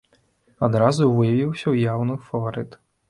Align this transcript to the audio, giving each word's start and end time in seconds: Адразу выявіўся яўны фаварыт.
Адразу 0.67 1.09
выявіўся 1.19 1.75
яўны 1.93 2.13
фаварыт. 2.31 2.71